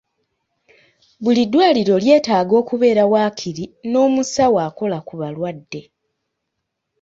[1.23, 5.81] Buli ddwaliro lyetaaga okubeera waakiri n'omusawo akola ku balwadde.